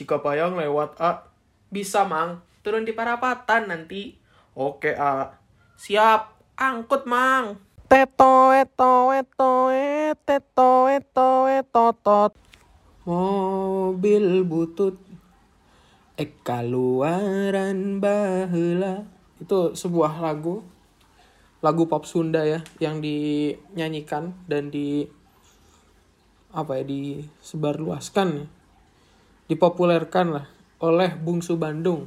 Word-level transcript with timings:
Jika 0.00 0.16
Payang 0.24 0.56
lewat 0.56 0.96
A, 0.96 1.28
bisa 1.68 2.08
Mang. 2.08 2.40
Turun 2.64 2.88
di 2.88 2.96
Parapatan 2.96 3.68
nanti. 3.68 4.16
Oke 4.56 4.96
A. 4.96 5.36
Siap. 5.76 6.40
Angkut 6.56 7.04
Mang. 7.04 7.60
Teto 7.84 8.48
eto 8.56 9.12
eto 9.12 9.68
e, 9.68 10.16
teto 10.24 10.88
eto 10.88 11.52
eto 11.52 11.84
tot. 12.00 12.32
Mobil 13.04 14.40
butut 14.44 14.96
Eka 16.20 16.60
luaran 16.60 17.96
bahula 17.96 19.08
Itu 19.40 19.72
sebuah 19.72 20.20
lagu 20.20 20.60
Lagu 21.64 21.88
pop 21.88 22.04
Sunda 22.04 22.44
ya 22.44 22.60
Yang 22.76 22.96
dinyanyikan 23.08 24.36
dan 24.44 24.68
di 24.68 25.08
Apa 26.52 26.76
ya 26.76 26.84
Disebarluaskan 26.84 28.59
Dipopulerkan 29.50 30.30
lah 30.30 30.46
Oleh 30.78 31.18
Bungsu 31.18 31.58
Bandung. 31.58 32.06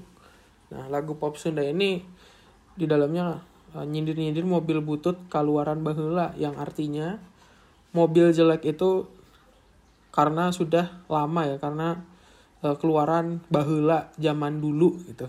Nah 0.71 0.87
lagu 0.87 1.19
pop 1.19 1.35
Sunda 1.35 1.59
ini 1.59 1.99
Di 2.73 2.87
dalamnya 2.87 3.43
eh, 3.75 3.83
nyindir-nyindir 3.83 4.47
mobil 4.47 4.79
butut 4.79 5.27
kaluaran 5.27 5.83
bahula 5.83 6.31
Yang 6.39 6.55
artinya 6.55 7.07
Mobil 7.91 8.31
jelek 8.31 8.63
itu 8.63 9.05
karena 10.13 10.53
sudah 10.53 11.01
lama 11.09 11.41
ya 11.49 11.57
karena 11.57 12.05
uh, 12.61 12.77
keluaran 12.77 13.41
bahula 13.49 14.13
zaman 14.21 14.61
dulu 14.61 15.01
gitu. 15.09 15.25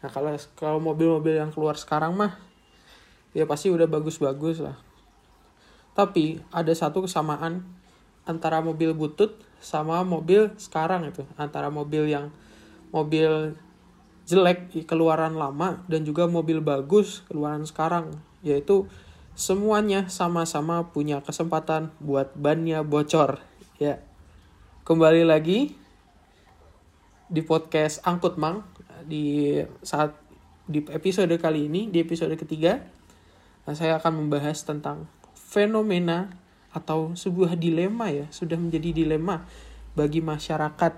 Nah 0.00 0.08
kalau 0.08 0.30
kalau 0.54 0.78
mobil-mobil 0.78 1.34
yang 1.36 1.50
keluar 1.50 1.74
sekarang 1.74 2.14
mah 2.14 2.38
ya 3.34 3.44
pasti 3.44 3.74
udah 3.74 3.90
bagus-bagus 3.90 4.62
lah. 4.62 4.78
Tapi 5.98 6.38
ada 6.54 6.70
satu 6.70 7.04
kesamaan 7.04 7.66
antara 8.30 8.62
mobil 8.62 8.94
butut 8.94 9.34
sama 9.58 10.06
mobil 10.06 10.54
sekarang 10.54 11.10
itu. 11.10 11.26
Antara 11.34 11.68
mobil 11.68 12.06
yang 12.06 12.30
mobil 12.94 13.58
jelek 14.30 14.70
keluaran 14.86 15.34
lama 15.34 15.82
dan 15.90 16.06
juga 16.06 16.30
mobil 16.30 16.62
bagus 16.62 17.26
keluaran 17.26 17.66
sekarang. 17.66 18.14
Yaitu 18.46 18.86
semuanya 19.34 20.06
sama-sama 20.06 20.94
punya 20.94 21.18
kesempatan 21.26 21.90
buat 21.98 22.30
bannya 22.38 22.86
bocor. 22.86 23.42
Ya. 23.82 23.98
Kembali 24.86 25.26
lagi 25.26 25.74
di 27.26 27.42
podcast 27.42 28.02
Angkut 28.06 28.38
Mang 28.38 28.62
di 29.06 29.58
saat 29.82 30.14
di 30.70 30.82
episode 30.86 31.34
kali 31.38 31.66
ini 31.66 31.90
di 31.90 31.98
episode 32.02 32.34
ketiga 32.38 32.78
saya 33.70 33.98
akan 34.02 34.26
membahas 34.26 34.62
tentang 34.66 35.06
fenomena 35.34 36.30
atau 36.70 37.14
sebuah 37.18 37.58
dilema 37.58 38.10
ya 38.14 38.30
sudah 38.30 38.54
menjadi 38.54 39.02
dilema 39.02 39.42
bagi 39.98 40.22
masyarakat 40.22 40.92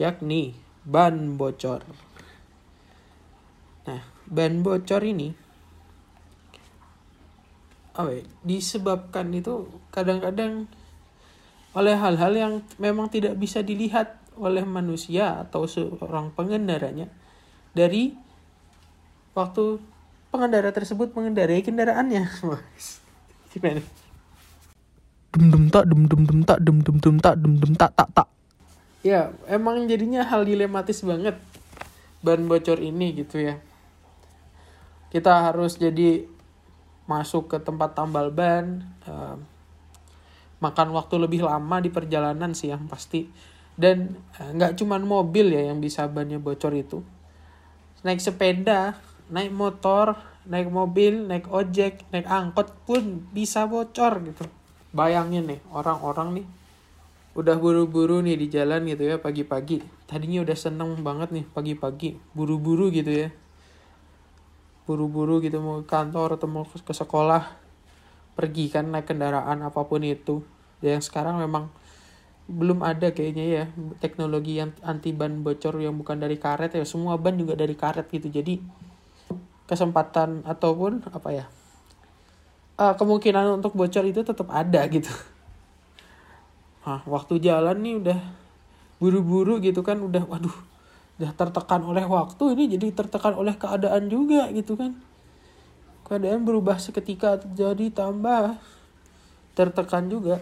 yakni 0.00 0.56
ban 0.88 1.36
bocor. 1.36 1.84
Nah, 3.84 4.02
ban 4.24 4.64
bocor 4.64 5.04
ini 5.04 5.36
oh, 8.00 8.08
disebabkan 8.40 9.28
itu 9.36 9.68
kadang-kadang 9.92 10.64
oleh 11.76 11.94
hal-hal 11.94 12.32
yang 12.34 12.52
memang 12.80 13.12
tidak 13.12 13.36
bisa 13.36 13.60
dilihat 13.60 14.18
oleh 14.40 14.64
manusia 14.64 15.44
atau 15.44 15.68
seorang 15.68 16.32
pengendaranya 16.32 17.12
dari 17.76 18.16
waktu 19.36 19.78
pengendara 20.32 20.72
tersebut 20.74 21.14
mengendarai 21.14 21.62
kendaraannya. 21.62 22.26
Gimana? 23.52 23.82
Dum 25.30 25.46
dum 25.50 25.64
tak 25.70 25.86
dum 25.86 26.02
dum 26.10 26.22
dum 26.26 26.40
tak 26.42 26.58
dum 26.62 26.78
dum 26.82 26.96
dum 26.98 27.16
tak 27.22 27.34
dum 27.38 27.54
dum 27.58 27.72
tak 27.78 27.90
tak 27.94 28.08
tak. 28.10 28.28
Ya, 29.00 29.32
emang 29.48 29.88
jadinya 29.88 30.26
hal 30.26 30.44
dilematis 30.44 31.00
banget 31.06 31.38
ban 32.20 32.44
bocor 32.44 32.82
ini 32.82 33.16
gitu 33.16 33.40
ya. 33.40 33.56
Kita 35.08 35.50
harus 35.50 35.80
jadi 35.80 36.26
masuk 37.08 37.50
ke 37.50 37.56
tempat 37.58 37.96
tambal 37.96 38.30
ban, 38.30 38.84
uh, 39.08 39.34
makan 40.60 40.92
waktu 40.92 41.16
lebih 41.16 41.42
lama 41.48 41.80
di 41.80 41.88
perjalanan 41.88 42.52
sih 42.52 42.68
yang 42.70 42.84
pasti 42.86 43.26
dan 43.80 44.12
eh, 44.36 44.50
nggak 44.52 44.76
cuman 44.76 45.02
mobil 45.02 45.56
ya 45.56 45.72
yang 45.72 45.80
bisa 45.80 46.04
bannya 46.04 46.36
bocor 46.36 46.76
itu 46.76 47.00
naik 48.04 48.20
sepeda 48.20 49.00
naik 49.32 49.50
motor 49.56 50.20
naik 50.44 50.68
mobil 50.68 51.24
naik 51.24 51.48
ojek 51.48 52.04
naik 52.12 52.28
angkot 52.28 52.76
pun 52.84 53.24
bisa 53.32 53.64
bocor 53.64 54.20
gitu 54.20 54.44
bayangin 54.90 55.46
nih 55.46 55.60
orang-orang 55.70 56.42
nih 56.42 56.46
udah 57.38 57.56
buru-buru 57.62 58.18
nih 58.26 58.34
di 58.34 58.46
jalan 58.50 58.82
gitu 58.90 59.06
ya 59.06 59.16
pagi-pagi. 59.22 59.86
Tadinya 60.10 60.42
udah 60.42 60.56
seneng 60.58 60.98
banget 61.06 61.30
nih 61.30 61.46
pagi-pagi 61.46 62.18
buru-buru 62.34 62.90
gitu 62.90 63.26
ya. 63.26 63.28
Buru-buru 64.84 65.38
gitu 65.38 65.62
mau 65.62 65.78
ke 65.80 65.86
kantor 65.86 66.34
atau 66.34 66.50
mau 66.50 66.66
ke 66.66 66.94
sekolah 66.94 67.46
pergi 68.34 68.66
kan 68.74 68.90
naik 68.90 69.06
kendaraan 69.06 69.62
apa 69.62 69.80
pun 69.86 70.02
itu. 70.02 70.42
Yang 70.82 71.06
sekarang 71.06 71.38
memang 71.38 71.70
belum 72.50 72.82
ada 72.82 73.14
kayaknya 73.14 73.46
ya 73.46 73.64
teknologi 74.02 74.58
yang 74.58 74.74
anti 74.82 75.14
ban 75.14 75.46
bocor 75.46 75.78
yang 75.78 75.94
bukan 75.94 76.18
dari 76.18 76.34
karet 76.34 76.74
ya 76.74 76.82
semua 76.82 77.14
ban 77.14 77.38
juga 77.38 77.54
dari 77.54 77.78
karet 77.78 78.10
gitu. 78.10 78.26
Jadi 78.26 78.58
kesempatan 79.70 80.42
ataupun 80.42 81.06
apa 81.14 81.30
ya 81.30 81.46
uh, 82.80 82.94
kemungkinan 82.96 83.60
untuk 83.60 83.76
bocor 83.76 84.08
itu 84.08 84.24
tetap 84.24 84.48
ada 84.48 84.80
gitu. 84.88 85.12
Nah 86.88 87.04
waktu 87.04 87.36
jalan 87.44 87.76
nih 87.84 87.94
udah 88.00 88.20
buru-buru 88.96 89.60
gitu 89.60 89.84
kan 89.84 90.00
udah 90.00 90.24
waduh 90.24 90.56
udah 91.20 91.36
tertekan 91.36 91.84
oleh 91.84 92.04
waktu 92.08 92.56
ini 92.56 92.80
jadi 92.80 92.96
tertekan 92.96 93.36
oleh 93.36 93.52
keadaan 93.52 94.08
juga 94.08 94.48
gitu 94.56 94.80
kan. 94.80 94.96
Keadaan 96.08 96.42
berubah 96.42 96.80
seketika 96.80 97.36
jadi 97.52 97.92
tambah 97.92 98.56
tertekan 99.52 100.08
juga. 100.08 100.40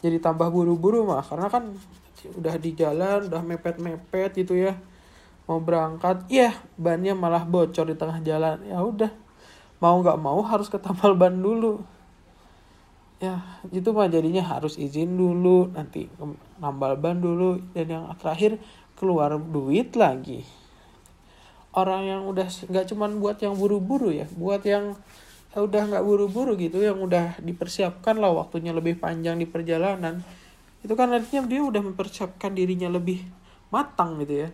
Jadi 0.00 0.18
tambah 0.22 0.48
buru-buru 0.48 1.04
mah 1.04 1.20
karena 1.20 1.52
kan 1.52 1.64
udah 2.34 2.54
di 2.58 2.74
jalan 2.74 3.28
udah 3.28 3.42
mepet-mepet 3.44 4.40
gitu 4.40 4.56
ya. 4.56 4.74
Mau 5.44 5.60
berangkat 5.60 6.24
iya 6.32 6.56
bannya 6.80 7.12
malah 7.12 7.44
bocor 7.44 7.86
di 7.86 7.94
tengah 7.94 8.18
jalan. 8.24 8.64
Ya 8.64 8.80
udah 8.80 9.12
mau 9.78 9.96
nggak 10.02 10.18
mau 10.18 10.40
harus 10.42 10.66
ke 10.66 10.78
tambal 10.78 11.14
ban 11.14 11.34
dulu. 11.34 11.82
Ya 13.18 13.42
itu 13.74 13.90
mah 13.90 14.06
jadinya 14.06 14.46
harus 14.46 14.78
izin 14.78 15.18
dulu 15.18 15.74
nanti 15.74 16.06
nambal 16.62 16.94
ban 16.94 17.18
dulu 17.18 17.58
dan 17.74 17.86
yang 17.90 18.04
terakhir 18.18 18.62
keluar 18.94 19.34
duit 19.38 19.94
lagi. 19.98 20.46
Orang 21.74 22.06
yang 22.06 22.22
udah 22.26 22.46
nggak 22.46 22.86
cuman 22.94 23.18
buat 23.22 23.38
yang 23.38 23.54
buru-buru 23.54 24.10
ya 24.10 24.26
buat 24.34 24.62
yang 24.66 24.98
ya 25.54 25.58
udah 25.64 25.82
nggak 25.90 26.04
buru-buru 26.04 26.54
gitu 26.60 26.84
yang 26.84 27.00
udah 27.00 27.40
dipersiapkan 27.40 28.20
lah 28.20 28.30
waktunya 28.30 28.70
lebih 28.70 29.00
panjang 29.00 29.40
di 29.40 29.48
perjalanan 29.48 30.20
itu 30.84 30.92
kan 30.94 31.10
artinya 31.10 31.48
dia 31.48 31.64
udah 31.64 31.82
mempersiapkan 31.82 32.52
dirinya 32.52 32.86
lebih 32.92 33.24
matang 33.72 34.20
gitu 34.22 34.46
ya 34.46 34.48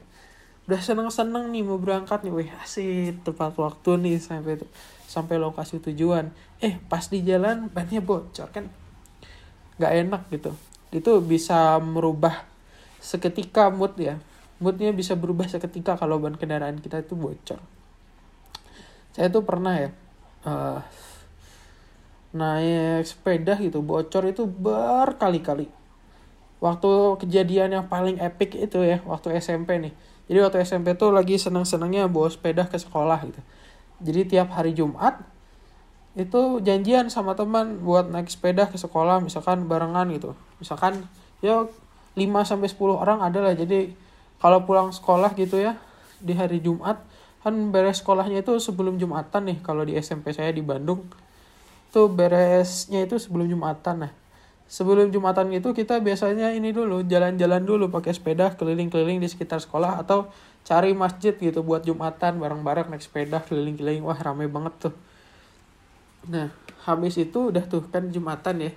udah 0.64 0.80
seneng-seneng 0.80 1.52
nih 1.52 1.62
mau 1.64 1.76
berangkat 1.76 2.24
nih. 2.24 2.32
Wih 2.32 2.50
asik 2.64 3.20
tepat 3.24 3.52
waktu 3.60 3.90
nih 4.00 4.16
sampai 4.16 4.60
sampai 5.04 5.36
lokasi 5.36 5.80
tujuan. 5.80 6.32
Eh 6.64 6.80
pas 6.88 7.04
di 7.04 7.20
jalan 7.20 7.68
bannya 7.68 8.00
bocor 8.00 8.48
kan. 8.48 8.72
Nggak 9.76 9.92
enak 10.06 10.22
gitu. 10.32 10.52
Itu 10.88 11.20
bisa 11.20 11.76
merubah 11.84 12.48
seketika 13.04 13.68
mood 13.68 13.92
ya. 14.00 14.16
Moodnya 14.62 14.94
bisa 14.96 15.12
berubah 15.12 15.44
seketika 15.50 16.00
kalau 16.00 16.16
ban 16.16 16.40
kendaraan 16.40 16.80
kita 16.80 17.04
itu 17.04 17.12
bocor. 17.12 17.60
Saya 19.12 19.28
tuh 19.28 19.44
pernah 19.44 19.76
ya 19.76 19.90
uh, 20.48 20.80
naik 22.34 23.04
sepeda 23.04 23.60
gitu 23.60 23.84
bocor 23.84 24.24
itu 24.32 24.48
berkali-kali. 24.48 25.68
Waktu 26.64 27.20
kejadian 27.20 27.76
yang 27.76 27.86
paling 27.92 28.16
epic 28.24 28.56
itu 28.56 28.80
ya 28.80 29.04
waktu 29.04 29.36
SMP 29.36 29.76
nih 29.76 29.92
jadi 30.24 30.38
waktu 30.40 30.64
SMP 30.64 30.96
tuh 30.96 31.12
lagi 31.12 31.36
seneng-senengnya 31.36 32.08
bawa 32.08 32.32
sepeda 32.32 32.64
ke 32.64 32.80
sekolah 32.80 33.20
gitu. 33.28 33.40
Jadi 34.00 34.20
tiap 34.36 34.48
hari 34.56 34.72
Jumat 34.72 35.20
itu 36.16 36.62
janjian 36.64 37.10
sama 37.12 37.36
teman 37.36 37.82
buat 37.82 38.08
naik 38.08 38.30
sepeda 38.30 38.70
ke 38.70 38.80
sekolah 38.80 39.20
misalkan 39.20 39.68
barengan 39.68 40.08
gitu. 40.14 40.32
Misalkan 40.62 41.04
ya 41.44 41.68
5 42.16 42.48
sampai 42.48 42.68
10 42.70 42.96
orang 42.96 43.18
ada 43.20 43.44
lah. 43.44 43.52
Jadi 43.52 43.92
kalau 44.40 44.64
pulang 44.64 44.94
sekolah 44.94 45.36
gitu 45.36 45.60
ya 45.60 45.76
di 46.24 46.32
hari 46.32 46.64
Jumat 46.64 47.04
kan 47.44 47.52
beres 47.68 48.00
sekolahnya 48.00 48.40
itu 48.40 48.56
sebelum 48.56 48.96
Jumatan 48.96 49.52
nih. 49.52 49.58
Kalau 49.60 49.84
di 49.84 49.92
SMP 50.00 50.32
saya 50.32 50.48
di 50.48 50.64
Bandung 50.64 51.04
tuh 51.92 52.08
beresnya 52.08 53.04
itu 53.04 53.20
sebelum 53.20 53.44
Jumatan 53.44 54.08
nah 54.08 54.12
sebelum 54.74 55.14
Jumatan 55.14 55.54
itu 55.54 55.70
kita 55.70 56.02
biasanya 56.02 56.50
ini 56.50 56.74
dulu 56.74 57.06
jalan-jalan 57.06 57.62
dulu 57.62 57.94
pakai 57.94 58.10
sepeda 58.10 58.58
keliling-keliling 58.58 59.22
di 59.22 59.30
sekitar 59.30 59.62
sekolah 59.62 60.02
atau 60.02 60.34
cari 60.66 60.90
masjid 60.98 61.30
gitu 61.30 61.62
buat 61.62 61.86
Jumatan 61.86 62.42
bareng-bareng 62.42 62.90
naik 62.90 63.06
sepeda 63.06 63.38
keliling-keliling. 63.46 64.02
Wah 64.02 64.18
rame 64.18 64.50
banget 64.50 64.90
tuh. 64.90 64.94
Nah 66.26 66.50
habis 66.90 67.14
itu 67.14 67.54
udah 67.54 67.62
tuh 67.70 67.86
kan 67.86 68.10
Jumatan 68.10 68.66
ya. 68.66 68.72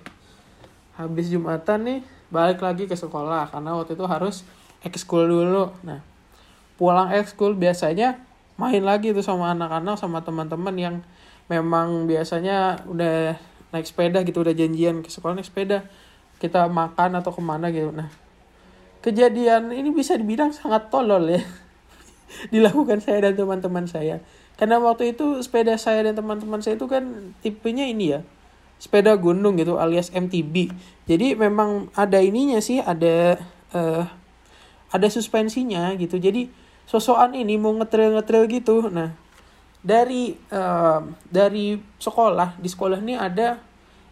Habis 0.94 1.34
Jumatan 1.34 1.82
nih 1.82 2.00
balik 2.30 2.62
lagi 2.62 2.86
ke 2.86 2.94
sekolah 2.94 3.50
karena 3.50 3.74
waktu 3.74 3.98
itu 3.98 4.06
harus 4.06 4.46
ekskul 4.86 5.26
dulu. 5.26 5.74
Nah 5.82 5.98
pulang 6.78 7.10
ekskul 7.10 7.58
biasanya 7.58 8.22
main 8.54 8.86
lagi 8.86 9.10
tuh 9.10 9.26
sama 9.26 9.50
anak-anak 9.50 9.98
sama 9.98 10.22
teman-teman 10.22 10.74
yang 10.78 10.96
memang 11.50 12.06
biasanya 12.06 12.86
udah 12.86 13.34
naik 13.74 13.86
sepeda 13.86 14.24
gitu 14.24 14.40
udah 14.40 14.54
janjian 14.56 15.04
ke 15.04 15.08
sekolah 15.12 15.36
naik 15.38 15.48
sepeda 15.48 15.84
kita 16.38 16.66
makan 16.70 17.18
atau 17.18 17.34
ke 17.34 17.42
mana 17.42 17.68
gitu. 17.74 17.90
Nah 17.90 18.08
kejadian 19.04 19.70
ini 19.74 19.90
bisa 19.94 20.14
dibilang 20.18 20.54
sangat 20.54 20.88
tolol 20.88 21.28
ya. 21.28 21.42
Dilakukan 22.52 23.00
saya 23.00 23.30
dan 23.30 23.34
teman-teman 23.36 23.88
saya. 23.88 24.20
Karena 24.58 24.82
waktu 24.82 25.14
itu 25.14 25.38
sepeda 25.44 25.78
saya 25.78 26.02
dan 26.06 26.18
teman-teman 26.18 26.58
saya 26.58 26.74
itu 26.74 26.90
kan 26.90 27.34
tipenya 27.44 27.86
ini 27.86 28.18
ya 28.18 28.20
sepeda 28.78 29.18
gunung 29.18 29.58
gitu 29.58 29.74
alias 29.74 30.14
MTB 30.14 30.70
jadi 31.08 31.34
memang 31.34 31.88
ada 31.98 32.22
ininya 32.22 32.62
sih 32.62 32.84
ada 32.84 33.40
uh, 33.72 34.04
ada 34.92 35.06
suspensinya 35.08 35.96
gitu. 35.96 36.20
Jadi 36.20 36.52
sosokan 36.84 37.32
ini 37.32 37.56
mau 37.56 37.72
ngetrail 37.72 38.12
ngetrail 38.20 38.44
gitu. 38.52 38.92
Nah 38.92 39.16
dari 39.78 40.34
uh, 40.50 41.00
dari 41.30 41.78
sekolah 42.02 42.58
di 42.58 42.68
sekolah 42.68 42.98
ini 42.98 43.14
ada 43.14 43.62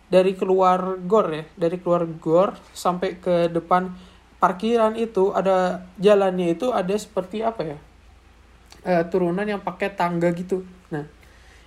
dari 0.07 0.39
keluar 0.39 1.03
gor 1.03 1.27
ya 1.35 1.45
dari 1.59 1.83
keluar 1.83 2.07
gor 2.07 2.55
sampai 2.71 3.19
ke 3.19 3.51
depan 3.51 3.91
parkiran 4.39 4.95
itu 4.95 5.35
ada 5.35 5.83
jalannya 5.99 6.55
itu 6.55 6.71
ada 6.71 6.95
seperti 6.95 7.43
apa 7.43 7.63
ya? 7.75 7.79
Uh, 8.87 9.03
turunan 9.11 9.43
yang 9.43 9.59
pakai 9.59 9.91
tangga 9.91 10.31
gitu. 10.31 10.63
Nah 10.95 11.11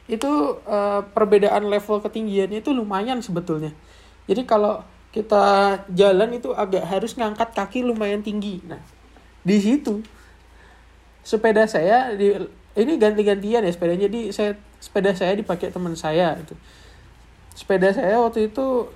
itu 0.07 0.31
uh, 0.63 1.03
perbedaan 1.11 1.67
level 1.67 1.99
ketinggiannya 1.99 2.63
itu 2.63 2.71
lumayan 2.71 3.19
sebetulnya. 3.19 3.75
Jadi 4.29 4.47
kalau 4.47 4.79
kita 5.09 5.75
jalan 5.91 6.37
itu 6.37 6.53
agak 6.55 6.85
harus 6.85 7.17
ngangkat 7.19 7.51
kaki 7.51 7.83
lumayan 7.83 8.23
tinggi. 8.23 8.63
Nah 8.63 8.79
di 9.43 9.57
situ 9.59 9.99
sepeda 11.25 11.67
saya 11.67 12.15
di 12.15 12.31
ini 12.77 12.97
ganti-gantian 13.01 13.65
ya 13.65 13.71
sepedanya 13.71 14.05
jadi 14.05 14.21
saya 14.29 14.51
sepeda 14.77 15.11
saya 15.15 15.33
dipakai 15.33 15.73
teman 15.73 15.97
saya 15.97 16.37
itu 16.37 16.53
sepeda 17.59 17.91
saya 17.91 18.21
waktu 18.23 18.47
itu 18.47 18.87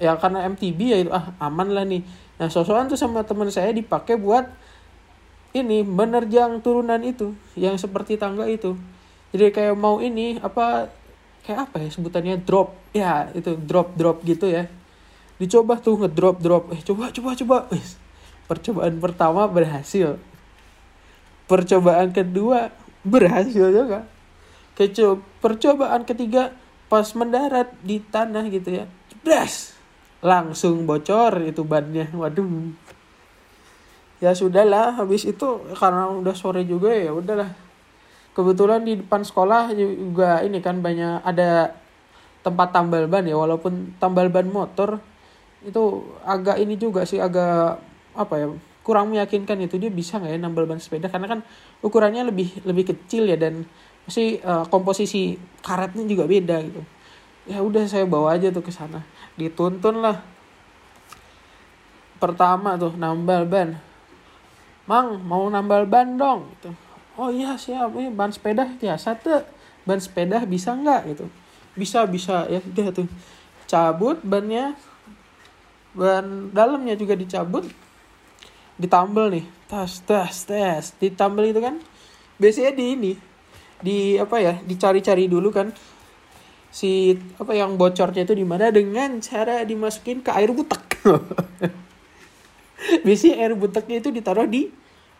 ya 0.00 0.16
karena 0.16 0.48
MTB 0.50 0.80
ya 0.80 0.98
itu 1.06 1.10
ah 1.12 1.30
aman 1.38 1.70
lah 1.70 1.84
nih. 1.86 2.02
Nah 2.40 2.48
sosokan 2.48 2.88
tuh 2.88 2.96
sama 2.96 3.22
teman 3.22 3.52
saya 3.52 3.70
dipakai 3.70 4.16
buat 4.16 4.48
ini 5.52 5.84
menerjang 5.84 6.58
turunan 6.64 6.98
itu 7.04 7.36
yang 7.54 7.76
seperti 7.76 8.16
tangga 8.16 8.48
itu. 8.48 8.74
Jadi 9.30 9.54
kayak 9.54 9.76
mau 9.78 10.02
ini 10.02 10.40
apa 10.42 10.90
kayak 11.46 11.70
apa 11.70 11.76
ya 11.84 11.88
sebutannya 11.92 12.40
drop. 12.42 12.74
Ya 12.96 13.28
itu 13.36 13.54
drop 13.60 13.94
drop 13.94 14.24
gitu 14.24 14.48
ya. 14.48 14.66
Dicoba 15.36 15.78
tuh 15.78 16.00
ngedrop 16.00 16.40
drop. 16.40 16.72
Eh 16.72 16.80
coba 16.82 17.12
coba 17.12 17.30
coba. 17.36 17.56
Percobaan 18.50 18.98
pertama 18.98 19.46
berhasil. 19.46 20.18
Percobaan 21.46 22.10
kedua 22.10 22.74
berhasil 23.06 23.70
juga. 23.70 24.06
Kecoba 24.76 25.20
percobaan 25.44 26.02
ketiga 26.08 26.56
pas 26.88 27.06
mendarat 27.12 27.70
di 27.84 28.00
tanah 28.00 28.48
gitu 28.48 28.82
ya. 28.82 28.84
Bras 29.20 29.76
langsung 30.20 30.84
bocor 30.84 31.40
itu 31.44 31.64
bannya. 31.64 32.08
Waduh. 32.12 32.72
Ya 34.20 34.36
sudahlah 34.36 35.00
habis 35.00 35.24
itu 35.24 35.48
karena 35.76 36.12
udah 36.12 36.36
sore 36.36 36.64
juga 36.68 36.92
ya 36.92 37.12
udahlah. 37.12 37.52
Kebetulan 38.36 38.84
di 38.86 39.00
depan 39.00 39.24
sekolah 39.26 39.74
juga 39.76 40.44
ini 40.44 40.60
kan 40.62 40.78
banyak 40.80 41.24
ada 41.24 41.74
tempat 42.40 42.72
tambal 42.72 43.04
ban 43.04 43.24
ya 43.26 43.36
walaupun 43.36 43.96
tambal 44.00 44.32
ban 44.32 44.48
motor 44.48 44.96
itu 45.60 46.08
agak 46.24 46.56
ini 46.56 46.80
juga 46.80 47.04
sih 47.04 47.20
agak 47.20 47.76
apa 48.16 48.34
ya 48.40 48.48
kurang 48.90 49.14
meyakinkan 49.14 49.54
itu 49.62 49.78
dia 49.78 49.86
bisa 49.86 50.18
nggak 50.18 50.34
ya 50.34 50.38
nambal 50.42 50.66
ban 50.66 50.82
sepeda? 50.82 51.06
Karena 51.06 51.30
kan 51.30 51.46
ukurannya 51.78 52.26
lebih 52.26 52.66
lebih 52.66 52.90
kecil 52.90 53.30
ya 53.30 53.38
dan 53.38 53.62
masih 54.02 54.42
uh, 54.42 54.66
komposisi 54.66 55.38
karetnya 55.62 56.02
juga 56.10 56.26
beda 56.26 56.58
gitu. 56.66 56.82
Ya 57.46 57.62
udah 57.62 57.86
saya 57.86 58.02
bawa 58.02 58.34
aja 58.34 58.50
tuh 58.50 58.66
ke 58.66 58.74
sana. 58.74 59.06
Dituntun 59.38 60.02
lah. 60.02 60.18
Pertama 62.18 62.74
tuh 62.74 62.98
nambal 62.98 63.46
ban. 63.46 63.78
Mang 64.90 65.22
mau 65.22 65.46
nambal 65.46 65.86
ban 65.86 66.18
dong 66.18 66.50
gitu. 66.58 66.74
Oh 67.14 67.30
iya 67.30 67.54
siap. 67.54 67.94
Ini 67.94 68.10
ban 68.10 68.34
sepeda 68.34 68.66
biasa 68.74 69.14
tuh 69.22 69.46
ban 69.86 70.02
sepeda 70.02 70.42
bisa 70.42 70.74
nggak? 70.74 71.14
gitu. 71.14 71.30
Bisa 71.78 72.02
bisa. 72.10 72.50
Ya 72.50 72.58
udah 72.58 72.90
tuh. 72.90 73.06
Cabut 73.70 74.18
bannya. 74.26 74.74
Ban 75.94 76.50
dalamnya 76.50 76.98
juga 76.98 77.14
dicabut 77.14 77.70
ditambel 78.80 79.28
nih. 79.28 79.44
Tas 79.68 80.00
tas 80.02 80.48
tes 80.48 80.96
ditambel 80.96 81.52
itu 81.52 81.60
kan 81.60 81.76
biasanya 82.40 82.72
di 82.72 82.84
ini 82.96 83.12
di 83.80 84.16
apa 84.16 84.40
ya 84.40 84.54
dicari-cari 84.64 85.28
dulu 85.28 85.52
kan. 85.52 85.68
Si 86.70 87.18
apa 87.36 87.52
yang 87.52 87.74
bocornya 87.74 88.22
itu 88.22 88.32
di 88.32 88.46
mana 88.46 88.70
dengan 88.70 89.18
cara 89.20 89.66
dimasukin 89.66 90.22
ke 90.22 90.30
air 90.30 90.54
butek. 90.54 91.02
Biasanya 93.04 93.34
air 93.42 93.52
buteknya 93.58 93.98
itu 93.98 94.14
ditaruh 94.14 94.46
di 94.46 94.70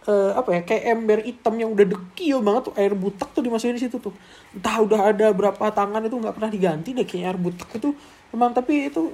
uh, 0.07 0.39
apa 0.39 0.57
ya 0.57 0.61
kayak 0.62 0.85
ember 0.95 1.19
hitam 1.27 1.55
yang 1.59 1.75
udah 1.75 1.91
dekil 1.91 2.39
banget 2.39 2.71
tuh. 2.71 2.75
Air 2.79 2.95
butek 2.95 3.29
tuh 3.35 3.43
dimasukin 3.43 3.77
di 3.77 3.83
situ 3.83 3.99
tuh. 3.99 4.15
Entah 4.55 4.79
udah 4.79 5.01
ada 5.11 5.27
berapa 5.35 5.75
tangan 5.75 6.07
itu 6.07 6.17
nggak 6.17 6.35
pernah 6.39 6.51
diganti 6.55 6.95
deh 6.95 7.03
kayak 7.03 7.35
air 7.35 7.39
butek 7.43 7.69
itu. 7.83 7.91
Memang 8.31 8.55
tapi 8.55 8.87
itu 8.87 9.11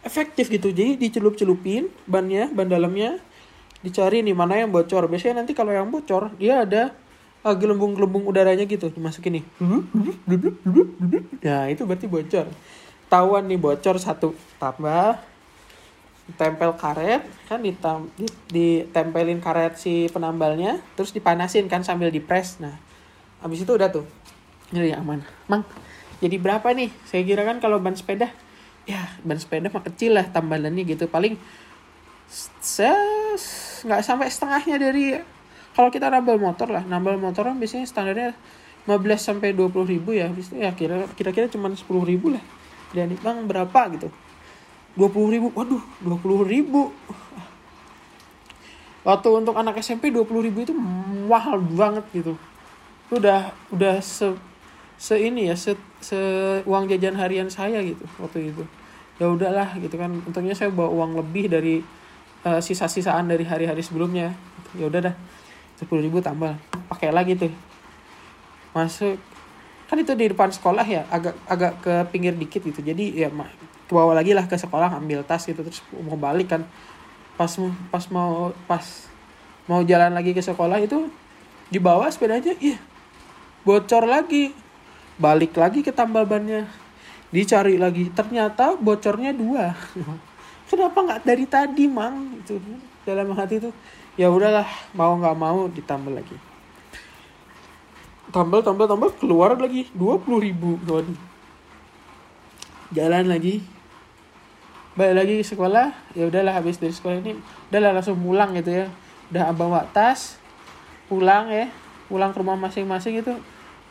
efektif 0.00 0.48
gitu. 0.48 0.72
Jadi 0.72 0.96
dicelup-celupin 0.96 1.92
bannya 2.08 2.48
ban 2.56 2.72
dalamnya 2.72 3.20
dicari 3.86 4.26
nih 4.26 4.34
mana 4.34 4.58
yang 4.58 4.74
bocor. 4.74 5.06
Biasanya 5.06 5.46
nanti 5.46 5.54
kalau 5.54 5.70
yang 5.70 5.86
bocor 5.86 6.34
dia 6.34 6.66
ada 6.66 6.90
uh, 7.46 7.54
gelembung-gelembung 7.54 8.26
udaranya 8.26 8.66
gitu 8.66 8.90
dimasukin 8.90 9.38
nih. 9.38 9.44
Nah 11.46 11.70
itu 11.70 11.86
berarti 11.86 12.06
bocor. 12.10 12.50
Tahuan 13.06 13.46
nih 13.46 13.58
bocor 13.62 14.02
satu. 14.02 14.34
Tambah 14.58 15.22
tempel 16.34 16.74
karet 16.74 17.22
kan 17.46 17.62
ditam, 17.62 18.10
di, 18.18 18.26
ditempelin 18.50 19.38
karet 19.38 19.78
si 19.78 20.10
penambalnya 20.10 20.82
terus 20.98 21.14
dipanasin 21.14 21.70
kan 21.70 21.86
sambil 21.86 22.10
dipres 22.10 22.58
nah 22.58 22.74
habis 23.38 23.62
itu 23.62 23.70
udah 23.70 23.86
tuh. 23.86 24.02
Ini 24.74 24.98
aman. 24.98 25.22
Mang 25.46 25.62
jadi 26.18 26.34
berapa 26.42 26.66
nih? 26.74 26.90
Saya 27.06 27.22
kira 27.22 27.46
kan 27.46 27.62
kalau 27.62 27.78
ban 27.78 27.94
sepeda 27.94 28.26
ya 28.90 29.06
ban 29.22 29.38
sepeda 29.38 29.70
mah 29.70 29.86
kecil 29.86 30.18
lah 30.18 30.26
tambalannya 30.26 30.82
gitu. 30.82 31.06
Paling 31.06 31.38
nggak 33.84 34.00
sampai 34.00 34.30
setengahnya 34.32 34.76
dari 34.80 35.04
kalau 35.76 35.92
kita 35.92 36.08
nambal 36.08 36.40
motor 36.40 36.72
lah 36.72 36.84
nambal 36.88 37.20
motor 37.20 37.52
kan 37.52 37.60
biasanya 37.60 37.84
standarnya 37.84 38.32
15 38.86 39.02
sampai 39.18 39.50
20 39.50 39.82
ribu 39.82 40.14
ya 40.14 40.30
itu 40.30 40.54
ya 40.54 40.70
kira 40.70 41.10
kira 41.18 41.34
kira 41.34 41.50
cuma 41.50 41.66
10 41.74 41.82
ribu 42.06 42.30
lah. 42.30 42.42
Dan 42.94 43.18
bang 43.18 43.42
berapa 43.44 43.80
gitu? 43.98 44.08
20 44.94 45.34
ribu 45.34 45.46
waduh 45.58 45.82
20 46.06 46.46
ribu. 46.46 46.94
Waktu 49.02 49.28
untuk 49.34 49.54
anak 49.58 49.82
SMP 49.82 50.14
20 50.14 50.46
ribu 50.46 50.58
itu 50.62 50.74
mahal 51.26 51.58
banget 51.58 52.06
gitu. 52.14 52.38
Itu 53.10 53.18
udah 53.18 53.50
udah 53.74 53.98
se 53.98 54.38
se 54.96 55.18
ini 55.18 55.50
ya 55.50 55.58
se, 55.58 55.74
se 55.98 56.18
uang 56.62 56.86
jajan 56.86 57.18
harian 57.18 57.50
saya 57.50 57.82
gitu 57.82 58.06
waktu 58.22 58.54
itu. 58.54 58.62
Ya 59.18 59.26
udahlah 59.26 59.74
gitu 59.82 59.98
kan 59.98 60.22
untungnya 60.22 60.54
saya 60.54 60.70
bawa 60.70 60.94
uang 60.94 61.18
lebih 61.18 61.50
dari 61.50 61.82
uh, 62.46 62.60
sisa-sisaan 62.62 63.26
dari 63.26 63.42
hari-hari 63.42 63.82
sebelumnya. 63.82 64.30
Ya 64.78 64.86
udah 64.86 65.10
dah 65.10 65.14
sepuluh 65.74 66.06
ribu 66.06 66.22
tambah. 66.22 66.54
Pakai 66.86 67.10
lagi 67.10 67.34
tuh. 67.34 67.50
Masuk. 68.70 69.18
Kan 69.90 70.02
itu 70.02 70.14
di 70.14 70.30
depan 70.30 70.50
sekolah 70.50 70.86
ya 70.86 71.06
agak 71.10 71.34
agak 71.46 71.72
ke 71.82 71.94
pinggir 72.14 72.34
dikit 72.38 72.62
gitu. 72.62 72.78
Jadi 72.78 73.18
ya 73.18 73.28
bawa 73.86 74.18
lagi 74.18 74.34
lah 74.34 74.46
ke 74.46 74.58
sekolah 74.58 74.98
ambil 74.98 75.22
tas 75.26 75.42
gitu 75.46 75.58
terus 75.66 75.82
mau 76.06 76.14
balik 76.14 76.54
kan. 76.54 76.62
Pas 77.34 77.50
pas 77.90 78.04
mau 78.14 78.54
pas 78.70 78.84
mau 79.66 79.82
jalan 79.82 80.14
lagi 80.14 80.30
ke 80.30 80.42
sekolah 80.42 80.78
itu 80.78 81.10
dibawa 81.66 82.06
sepedanya 82.10 82.54
iya 82.62 82.78
bocor 83.66 84.06
lagi. 84.06 84.54
Balik 85.16 85.56
lagi 85.56 85.80
ke 85.80 85.90
tambal 85.90 86.28
bannya. 86.28 86.68
Dicari 87.30 87.80
lagi. 87.80 88.10
Ternyata 88.12 88.76
bocornya 88.78 89.32
dua 89.32 89.72
kenapa 90.66 90.98
nggak 91.02 91.22
dari 91.26 91.44
tadi 91.46 91.86
mang? 91.88 92.38
Itu 92.42 92.60
dalam 93.06 93.32
hati 93.34 93.62
itu 93.62 93.70
ya 94.18 94.28
udahlah 94.28 94.66
mau 94.92 95.14
nggak 95.16 95.36
mau 95.38 95.70
ditambah 95.70 96.12
lagi. 96.12 96.36
Tambah 98.34 98.60
tambah 98.66 98.86
tambah 98.90 99.10
keluar 99.16 99.54
lagi. 99.56 99.88
Dua 99.94 100.18
puluh 100.18 100.42
ribu 100.44 100.76
don 100.82 101.16
jalan 102.92 103.26
lagi. 103.30 103.62
Balik 104.98 105.14
lagi 105.14 105.32
ke 105.40 105.44
sekolah. 105.46 105.94
Ya 106.12 106.28
udahlah 106.28 106.52
habis 106.54 106.76
dari 106.76 106.92
sekolah 106.92 107.22
ini 107.22 107.38
udahlah 107.70 107.96
langsung 107.96 108.18
pulang 108.18 108.52
gitu 108.58 108.84
ya. 108.84 108.86
Udah 109.30 109.54
bawa 109.54 109.86
tas 109.90 110.36
pulang 111.06 111.48
ya. 111.48 111.70
Pulang 112.06 112.30
ke 112.30 112.38
rumah 112.38 112.58
masing-masing 112.58 113.22
itu 113.22 113.34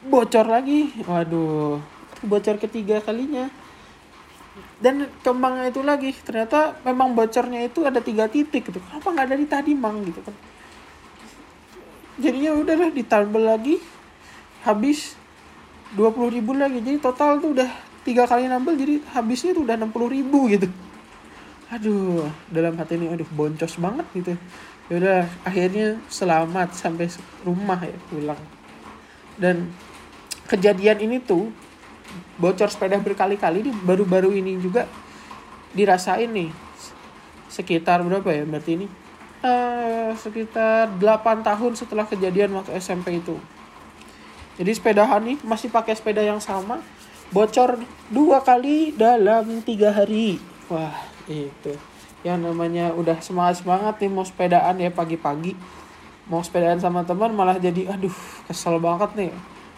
bocor 0.05 0.47
lagi. 0.47 0.91
Waduh 1.07 1.79
bocor 2.25 2.57
ketiga 2.57 3.03
kalinya 3.03 3.51
dan 4.79 5.07
kembangnya 5.23 5.71
itu 5.71 5.81
lagi 5.83 6.11
ternyata 6.23 6.75
memang 6.83 7.15
bocornya 7.15 7.63
itu 7.63 7.83
ada 7.83 7.99
tiga 7.99 8.27
titik 8.27 8.71
gitu. 8.71 8.79
Kenapa 8.79 9.07
nggak 9.11 9.27
dari 9.31 9.45
tadi 9.47 9.71
mang? 9.71 10.03
Gitu 10.03 10.19
kan. 10.19 10.35
Jadinya 12.15 12.51
udahlah 12.55 12.89
ditambah 12.91 13.43
lagi 13.43 13.75
habis 14.63 15.15
20 15.95 16.35
ribu 16.35 16.51
lagi. 16.55 16.79
Jadi 16.79 16.99
total 16.99 17.39
tuh 17.39 17.55
udah 17.55 17.69
tiga 18.05 18.29
kali 18.29 18.45
nambel 18.45 18.77
jadi 18.77 19.01
habisnya 19.17 19.51
tuh 19.55 19.63
udah 19.65 19.75
60 19.79 20.15
ribu 20.15 20.39
gitu. 20.51 20.67
Aduh 21.73 22.29
dalam 22.47 22.77
hati 22.77 22.95
ini 22.95 23.11
aduh 23.11 23.27
boncos 23.31 23.75
banget 23.81 24.07
gitu. 24.13 24.33
Ya 24.85 24.93
udah 25.01 25.19
akhirnya 25.41 25.97
selamat 26.07 26.77
sampai 26.77 27.09
rumah 27.41 27.81
ya 27.81 27.97
pulang. 28.07 28.39
Dan 29.35 29.73
kejadian 30.45 31.01
ini 31.01 31.17
tuh 31.19 31.49
bocor 32.37 32.67
sepeda 32.71 32.99
berkali-kali 32.99 33.65
di 33.67 33.71
baru-baru 33.71 34.35
ini 34.35 34.59
juga 34.59 34.87
dirasain 35.75 36.31
nih. 36.31 36.49
Sekitar 37.51 38.03
berapa 38.03 38.27
ya 38.31 38.43
berarti 38.43 38.71
ini? 38.83 38.87
Uh, 39.45 40.11
sekitar 40.17 40.89
8 40.97 41.45
tahun 41.45 41.71
setelah 41.77 42.07
kejadian 42.09 42.55
waktu 42.57 42.75
SMP 42.81 43.21
itu. 43.21 43.37
Jadi 44.55 44.71
sepedahan 44.71 45.21
nih 45.21 45.37
masih 45.43 45.67
pakai 45.67 45.93
sepeda 45.93 46.23
yang 46.23 46.39
sama 46.39 46.79
bocor 47.33 47.81
dua 48.07 48.39
kali 48.39 48.93
dalam 48.93 49.59
tiga 49.65 49.91
hari. 49.91 50.37
Wah 50.69 50.95
itu. 51.27 51.73
Yang 52.25 52.39
namanya 52.41 52.95
udah 52.95 53.19
semangat 53.21 53.61
semangat 53.61 53.99
nih 54.01 54.09
mau 54.09 54.25
sepedaan 54.25 54.79
ya 54.79 54.89
pagi-pagi. 54.89 55.53
Mau 56.25 56.41
sepedaan 56.41 56.81
sama 56.81 57.05
teman 57.05 57.35
malah 57.35 57.59
jadi 57.59 57.91
aduh 57.91 58.13
kesel 58.49 58.79
banget 58.81 59.11
nih. 59.13 59.31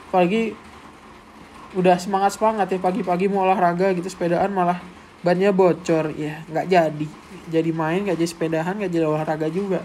Apalagi 0.08 0.56
udah 1.76 2.00
semangat 2.00 2.40
semangat 2.40 2.72
ya 2.72 2.80
pagi-pagi 2.80 3.28
mau 3.28 3.44
olahraga 3.44 3.92
gitu 3.92 4.08
sepedaan 4.08 4.54
malah 4.56 4.80
bannya 5.26 5.52
bocor 5.52 6.16
ya 6.16 6.46
nggak 6.48 6.68
jadi 6.70 7.08
jadi 7.52 7.70
main 7.76 8.08
nggak 8.08 8.18
jadi 8.20 8.30
sepedahan 8.30 8.80
nggak 8.80 8.92
jadi 8.94 9.06
olahraga 9.08 9.48
juga 9.52 9.84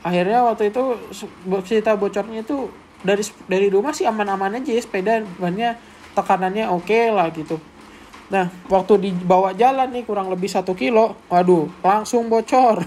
akhirnya 0.00 0.44
waktu 0.44 0.72
itu 0.72 0.82
cerita 1.68 1.96
bocornya 1.96 2.40
itu 2.44 2.72
dari 3.04 3.24
dari 3.44 3.68
rumah 3.68 3.92
sih 3.92 4.08
aman-aman 4.08 4.60
aja 4.60 4.72
ya 4.72 4.80
sepeda 4.80 5.20
bannya 5.36 5.76
tekanannya 6.16 6.70
oke 6.72 6.88
okay 6.88 7.12
lah 7.12 7.28
gitu 7.34 7.60
Nah, 8.32 8.48
waktu 8.72 8.96
dibawa 8.98 9.52
jalan 9.52 9.92
nih 9.92 10.04
kurang 10.08 10.32
lebih 10.32 10.48
satu 10.48 10.72
kilo, 10.72 11.12
waduh, 11.28 11.68
langsung 11.84 12.32
bocor. 12.32 12.80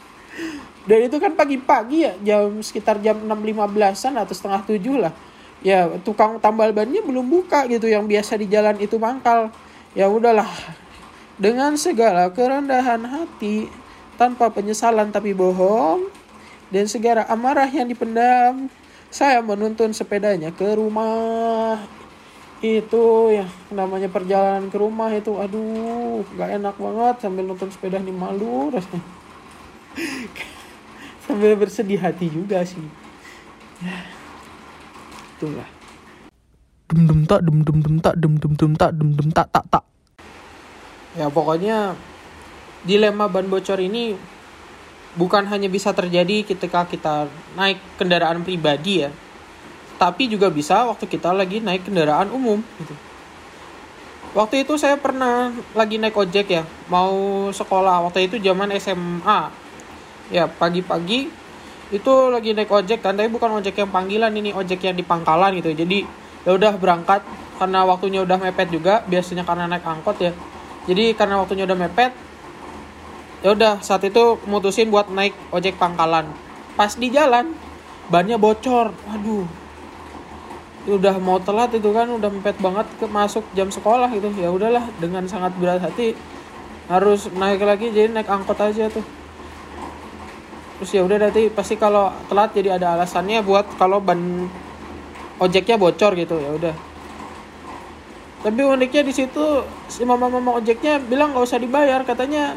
Dan 0.88 0.98
itu 1.10 1.16
kan 1.18 1.34
pagi-pagi 1.34 2.06
ya, 2.06 2.12
jam 2.22 2.62
sekitar 2.62 3.02
jam 3.02 3.18
6.15an 3.18 4.22
atau 4.22 4.34
setengah 4.34 4.62
tujuh 4.64 4.96
lah. 5.02 5.12
Ya, 5.60 5.92
tukang 6.00 6.40
tambal 6.40 6.72
bannya 6.72 7.04
belum 7.04 7.28
buka 7.28 7.68
gitu, 7.68 7.84
yang 7.84 8.08
biasa 8.08 8.40
di 8.40 8.48
jalan 8.48 8.80
itu 8.80 8.96
mangkal. 8.96 9.52
Ya 9.92 10.08
udahlah, 10.08 10.48
dengan 11.36 11.76
segala 11.76 12.32
kerendahan 12.32 13.04
hati, 13.04 13.68
tanpa 14.16 14.48
penyesalan 14.48 15.12
tapi 15.12 15.36
bohong, 15.36 16.08
dan 16.72 16.88
segala 16.88 17.28
amarah 17.28 17.68
yang 17.68 17.84
dipendam, 17.84 18.72
saya 19.12 19.44
menuntun 19.44 19.92
sepedanya 19.92 20.48
ke 20.48 20.64
rumah. 20.80 21.76
Itu 22.60 23.32
ya 23.32 23.48
namanya 23.72 24.08
perjalanan 24.12 24.68
ke 24.68 24.76
rumah 24.76 25.08
itu 25.16 25.32
aduh 25.40 26.20
gak 26.36 26.60
enak 26.60 26.76
banget 26.76 27.14
sambil 27.24 27.44
nonton 27.48 27.72
sepeda 27.72 27.96
nih 27.96 28.12
malu 28.12 28.68
rasanya. 28.68 29.00
Sambil 31.24 31.56
bersedih 31.56 31.96
hati 31.96 32.26
juga 32.28 32.60
sih 32.66 32.84
ya 35.40 35.64
itulah 35.64 35.68
dum 36.90 37.00
dum 37.08 37.20
tak 37.24 37.40
dum 37.40 37.58
dum 37.64 37.78
dum 37.80 37.96
tak 38.04 38.14
dum 38.20 38.34
dum 38.36 38.52
dum 38.52 38.72
tak 38.76 38.90
dum 38.92 39.08
dum 39.16 39.28
tak 39.32 39.46
tak 39.48 39.64
tak 39.72 39.84
ya 41.16 41.32
pokoknya 41.32 41.96
dilema 42.84 43.24
ban 43.32 43.48
bocor 43.48 43.80
ini 43.80 44.20
bukan 45.16 45.48
hanya 45.48 45.72
bisa 45.72 45.96
terjadi 45.96 46.44
ketika 46.44 46.84
kita 46.84 47.26
naik 47.56 47.80
kendaraan 47.96 48.44
pribadi 48.44 49.08
ya 49.08 49.10
tapi 50.00 50.32
juga 50.32 50.48
bisa 50.48 50.88
waktu 50.88 51.04
kita 51.04 51.28
lagi 51.36 51.60
naik 51.60 51.84
kendaraan 51.84 52.32
umum 52.32 52.64
gitu. 52.80 52.96
Waktu 54.30 54.62
itu 54.62 54.78
saya 54.78 54.94
pernah 54.94 55.50
lagi 55.74 55.98
naik 55.98 56.14
ojek 56.14 56.46
ya, 56.48 56.62
mau 56.86 57.50
sekolah. 57.50 58.06
Waktu 58.06 58.30
itu 58.30 58.38
zaman 58.38 58.70
SMA. 58.78 59.50
Ya, 60.30 60.46
pagi-pagi 60.46 61.26
itu 61.90 62.12
lagi 62.30 62.54
naik 62.54 62.70
ojek 62.70 63.02
kan, 63.02 63.18
tapi 63.18 63.26
bukan 63.26 63.58
ojek 63.58 63.74
yang 63.74 63.90
panggilan 63.90 64.30
ini, 64.30 64.54
ojek 64.54 64.78
yang 64.86 64.94
di 64.94 65.02
pangkalan 65.02 65.58
gitu. 65.58 65.74
Jadi 65.74 66.06
ya 66.46 66.54
udah 66.54 66.78
berangkat 66.78 67.26
karena 67.58 67.82
waktunya 67.82 68.22
udah 68.22 68.38
mepet 68.38 68.70
juga, 68.70 69.02
biasanya 69.06 69.42
karena 69.42 69.66
naik 69.66 69.82
angkot 69.82 70.16
ya. 70.22 70.32
Jadi 70.86 71.12
karena 71.18 71.42
waktunya 71.42 71.66
udah 71.66 71.78
mepet, 71.78 72.14
ya 73.42 73.52
udah 73.52 73.82
saat 73.82 74.06
itu 74.06 74.38
mutusin 74.46 74.88
buat 74.88 75.10
naik 75.10 75.34
ojek 75.50 75.76
pangkalan. 75.76 76.30
Pas 76.78 76.94
di 76.94 77.10
jalan, 77.10 77.52
bannya 78.08 78.38
bocor. 78.38 78.94
Waduh, 78.94 79.44
udah 80.88 81.20
mau 81.20 81.36
telat 81.36 81.76
itu 81.76 81.92
kan 81.92 82.08
udah 82.08 82.30
mepet 82.32 82.56
banget 82.56 82.88
ke 82.96 83.04
masuk 83.04 83.44
jam 83.52 83.68
sekolah 83.68 84.08
gitu 84.16 84.32
ya 84.40 84.48
udahlah 84.48 84.88
dengan 84.96 85.28
sangat 85.28 85.52
berat 85.60 85.84
hati 85.84 86.16
harus 86.88 87.28
naik 87.36 87.60
lagi 87.60 87.92
jadi 87.92 88.08
naik 88.08 88.24
angkot 88.24 88.56
aja 88.56 88.88
tuh 88.88 89.04
terus 90.80 90.96
ya 90.96 91.04
udah 91.04 91.28
nanti 91.28 91.52
pasti 91.52 91.76
kalau 91.76 92.08
telat 92.32 92.56
jadi 92.56 92.80
ada 92.80 92.96
alasannya 92.96 93.44
buat 93.44 93.68
kalau 93.76 94.00
ban 94.00 94.48
ojeknya 95.36 95.76
bocor 95.76 96.16
gitu 96.16 96.40
ya 96.40 96.56
udah. 96.56 96.72
Tapi 98.40 98.64
uniknya 98.64 99.04
di 99.04 99.12
situ 99.12 99.44
si 99.92 100.08
mama 100.08 100.32
mama 100.32 100.56
ojeknya 100.56 100.96
bilang 101.04 101.36
nggak 101.36 101.44
usah 101.44 101.60
dibayar 101.60 102.00
katanya 102.08 102.56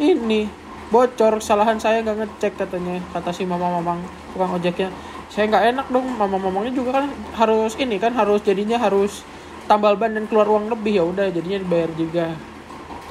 ini 0.00 0.48
bocor 0.88 1.44
kesalahan 1.44 1.76
saya 1.76 2.00
nggak 2.00 2.24
ngecek 2.24 2.56
katanya 2.56 3.04
kata 3.12 3.36
si 3.36 3.44
mama 3.44 3.68
mamang 3.68 4.00
tukang 4.32 4.56
ojeknya. 4.56 4.88
Saya 5.28 5.52
nggak 5.52 5.64
enak 5.76 5.86
dong 5.92 6.08
mama 6.16 6.40
mamangnya 6.40 6.72
juga 6.72 7.04
kan 7.04 7.12
harus 7.36 7.76
ini 7.76 8.00
kan 8.00 8.16
harus 8.16 8.40
jadinya 8.40 8.80
harus 8.80 9.28
tambal 9.68 9.92
ban 10.00 10.16
dan 10.16 10.24
keluar 10.24 10.48
uang 10.48 10.72
lebih 10.72 10.96
ya 10.96 11.04
udah 11.04 11.28
jadinya 11.28 11.60
dibayar 11.60 11.92
juga. 11.92 12.32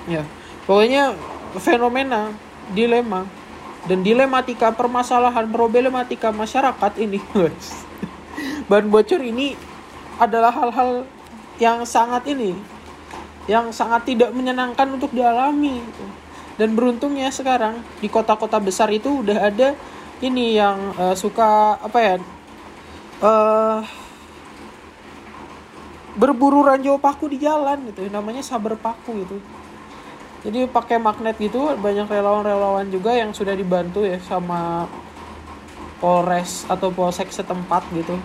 Ya 0.09 0.25
pokoknya 0.65 1.13
fenomena 1.61 2.33
dilema 2.73 3.29
dan 3.87 4.03
dilematika 4.03 4.75
permasalahan 4.75 5.47
problematika 5.47 6.29
masyarakat 6.35 6.91
ini 6.99 7.23
ban 8.69 8.85
bocor 8.91 9.23
ini 9.23 9.55
adalah 10.19 10.51
hal-hal 10.51 11.07
yang 11.57 11.87
sangat 11.87 12.27
ini 12.27 12.53
yang 13.47 13.71
sangat 13.71 14.03
tidak 14.03 14.35
menyenangkan 14.35 14.99
untuk 14.99 15.09
dialami. 15.15 15.79
Dan 16.59 16.75
beruntungnya 16.75 17.31
sekarang 17.31 17.79
di 18.03 18.11
kota-kota 18.11 18.59
besar 18.59 18.91
itu 18.91 19.23
udah 19.23 19.39
ada 19.47 19.71
ini 20.19 20.57
yang 20.57 20.91
uh, 20.99 21.15
suka 21.15 21.79
apa 21.79 21.99
ya 22.01 22.15
uh, 23.23 23.79
berburu 26.17 26.65
ranjau 26.65 26.97
paku 26.97 27.29
di 27.29 27.39
jalan 27.39 27.87
gitu. 27.93 28.09
Namanya 28.11 28.43
saber 28.43 28.75
paku 28.75 29.23
gitu 29.23 29.37
jadi 30.47 30.63
pakai 30.71 30.95
magnet 30.95 31.35
gitu 31.43 31.75
banyak 31.75 32.07
relawan-relawan 32.07 32.87
juga 32.87 33.11
yang 33.11 33.35
sudah 33.35 33.51
dibantu 33.51 34.07
ya 34.07 34.15
sama 34.23 34.87
Polres 35.99 36.63
atau 36.71 36.87
Polsek 36.87 37.35
setempat 37.35 37.83
gitu. 37.91 38.15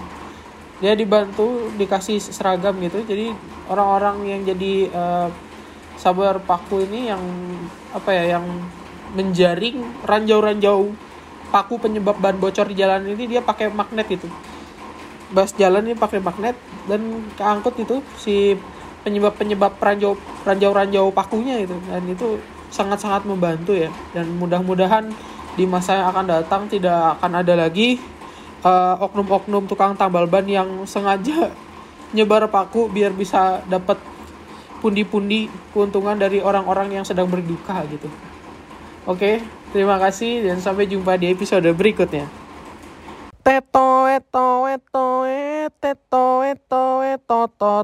Dia 0.79 0.95
dibantu 0.95 1.67
dikasih 1.75 2.23
seragam 2.23 2.79
gitu. 2.79 3.03
Jadi 3.03 3.35
orang-orang 3.67 4.23
yang 4.29 4.41
jadi 4.47 4.87
uh, 4.95 5.29
sabar 5.99 6.39
paku 6.39 6.87
ini 6.87 7.11
yang 7.11 7.23
apa 7.91 8.15
ya 8.15 8.39
yang 8.39 8.47
menjaring 9.19 9.83
ranjau-ranjau 10.07 10.95
paku 11.51 11.75
penyebab 11.83 12.23
ban 12.23 12.39
bocor 12.39 12.71
di 12.71 12.79
jalan 12.79 13.03
ini 13.03 13.29
dia 13.29 13.43
pakai 13.43 13.69
magnet 13.69 14.09
itu 14.09 14.25
bas 15.33 15.53
jalan 15.53 15.85
ini 15.85 15.97
pakai 15.97 16.21
magnet 16.21 16.57
dan 16.89 17.25
keangkut 17.37 17.77
itu 17.77 18.01
si 18.17 18.57
penyebab 19.03 19.35
penyebab 19.35 19.75
ranjau 19.79 20.15
ranjau 20.47 20.71
ranjau 20.71 21.07
pakunya 21.11 21.63
itu 21.63 21.77
dan 21.91 22.03
itu 22.07 22.39
sangat 22.73 23.03
sangat 23.03 23.23
membantu 23.29 23.77
ya 23.77 23.91
dan 24.17 24.31
mudah-mudahan 24.39 25.11
di 25.53 25.69
masa 25.69 26.01
yang 26.01 26.09
akan 26.17 26.27
datang 26.27 26.63
tidak 26.71 27.21
akan 27.21 27.45
ada 27.45 27.55
lagi 27.55 28.01
uh, 28.65 28.97
oknum-oknum 29.05 29.69
tukang 29.69 29.93
tambal 29.99 30.25
ban 30.25 30.49
yang 30.49 30.89
sengaja 30.89 31.53
nyebar 32.17 32.49
paku 32.49 32.89
biar 32.89 33.13
bisa 33.13 33.61
dapat 33.69 34.01
pundi-pundi 34.83 35.47
keuntungan 35.71 36.19
dari 36.19 36.43
orang-orang 36.43 37.01
yang 37.01 37.05
sedang 37.07 37.31
berduka 37.31 37.87
gitu. 37.87 38.11
Oke, 39.07 39.39
terima 39.71 39.99
kasih 39.99 40.47
dan 40.47 40.59
sampai 40.59 40.91
jumpa 40.91 41.15
di 41.19 41.31
episode 41.31 41.67
berikutnya. 41.71 42.27
Teto 43.43 44.07
eto 44.07 44.71
eto 44.71 45.27
eto 45.27 46.47
eto 46.47 46.85
eto 47.03 47.41
eto 47.43 47.75